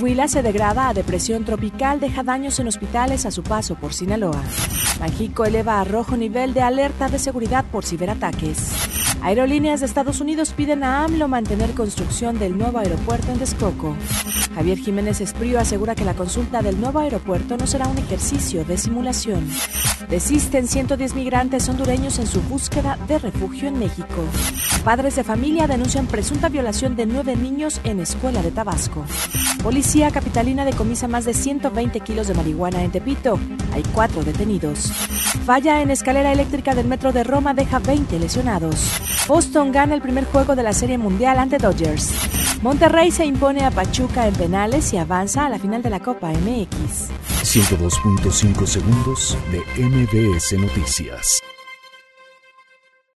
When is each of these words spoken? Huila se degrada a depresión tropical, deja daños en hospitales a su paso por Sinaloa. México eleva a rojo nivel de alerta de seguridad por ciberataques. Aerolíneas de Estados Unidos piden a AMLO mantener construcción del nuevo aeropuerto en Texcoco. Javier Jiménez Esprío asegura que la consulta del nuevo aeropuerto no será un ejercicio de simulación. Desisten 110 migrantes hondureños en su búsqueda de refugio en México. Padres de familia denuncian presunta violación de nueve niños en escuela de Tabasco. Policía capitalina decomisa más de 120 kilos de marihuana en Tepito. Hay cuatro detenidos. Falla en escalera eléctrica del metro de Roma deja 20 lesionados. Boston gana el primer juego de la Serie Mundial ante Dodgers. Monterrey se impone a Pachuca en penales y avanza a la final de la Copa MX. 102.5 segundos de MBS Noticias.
Huila 0.00 0.28
se 0.28 0.42
degrada 0.42 0.88
a 0.88 0.94
depresión 0.94 1.44
tropical, 1.44 2.00
deja 2.00 2.22
daños 2.22 2.58
en 2.60 2.68
hospitales 2.68 3.24
a 3.24 3.30
su 3.30 3.42
paso 3.42 3.76
por 3.76 3.94
Sinaloa. 3.94 4.42
México 5.00 5.44
eleva 5.44 5.80
a 5.80 5.84
rojo 5.84 6.16
nivel 6.16 6.54
de 6.54 6.62
alerta 6.62 7.08
de 7.08 7.18
seguridad 7.18 7.64
por 7.64 7.84
ciberataques. 7.84 8.72
Aerolíneas 9.22 9.80
de 9.80 9.86
Estados 9.86 10.20
Unidos 10.20 10.52
piden 10.52 10.84
a 10.84 11.04
AMLO 11.04 11.28
mantener 11.28 11.72
construcción 11.72 12.38
del 12.38 12.56
nuevo 12.56 12.78
aeropuerto 12.78 13.32
en 13.32 13.38
Texcoco. 13.38 13.96
Javier 14.54 14.78
Jiménez 14.78 15.20
Esprío 15.20 15.58
asegura 15.58 15.94
que 15.94 16.04
la 16.04 16.14
consulta 16.14 16.62
del 16.62 16.80
nuevo 16.80 17.00
aeropuerto 17.00 17.56
no 17.56 17.66
será 17.66 17.88
un 17.88 17.98
ejercicio 17.98 18.64
de 18.64 18.78
simulación. 18.78 19.48
Desisten 20.08 20.68
110 20.68 21.14
migrantes 21.14 21.68
hondureños 21.68 22.18
en 22.18 22.26
su 22.26 22.40
búsqueda 22.42 22.98
de 23.08 23.18
refugio 23.18 23.68
en 23.68 23.78
México. 23.78 24.24
Padres 24.84 25.16
de 25.16 25.24
familia 25.24 25.66
denuncian 25.66 26.06
presunta 26.06 26.48
violación 26.48 26.94
de 26.94 27.06
nueve 27.06 27.34
niños 27.36 27.80
en 27.84 28.00
escuela 28.00 28.42
de 28.42 28.52
Tabasco. 28.52 29.04
Policía 29.62 30.10
capitalina 30.10 30.64
decomisa 30.64 31.08
más 31.08 31.24
de 31.24 31.34
120 31.34 32.00
kilos 32.00 32.28
de 32.28 32.34
marihuana 32.34 32.82
en 32.82 32.90
Tepito. 32.90 33.38
Hay 33.72 33.82
cuatro 33.94 34.22
detenidos. 34.22 34.92
Falla 35.44 35.82
en 35.82 35.90
escalera 35.90 36.32
eléctrica 36.32 36.74
del 36.74 36.86
metro 36.86 37.12
de 37.12 37.24
Roma 37.24 37.54
deja 37.54 37.78
20 37.78 38.18
lesionados. 38.18 38.90
Boston 39.26 39.72
gana 39.72 39.94
el 39.94 40.02
primer 40.02 40.24
juego 40.24 40.54
de 40.54 40.62
la 40.62 40.72
Serie 40.72 40.98
Mundial 40.98 41.38
ante 41.38 41.58
Dodgers. 41.58 42.10
Monterrey 42.62 43.10
se 43.10 43.26
impone 43.26 43.64
a 43.64 43.70
Pachuca 43.70 44.26
en 44.26 44.34
penales 44.34 44.92
y 44.92 44.98
avanza 44.98 45.46
a 45.46 45.48
la 45.48 45.58
final 45.58 45.82
de 45.82 45.90
la 45.90 46.00
Copa 46.00 46.30
MX. 46.30 47.10
102.5 47.42 48.66
segundos 48.66 49.36
de 49.50 49.60
MBS 49.82 50.58
Noticias. 50.58 51.42